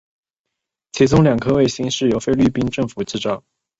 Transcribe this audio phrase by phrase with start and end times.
[0.93, 3.43] 其中的两颗卫星将由菲律宾政府制造。